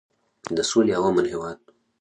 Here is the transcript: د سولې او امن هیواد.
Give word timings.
د 0.55 0.59
سولې 0.69 0.91
او 0.97 1.03
امن 1.09 1.25
هیواد. 1.31 1.57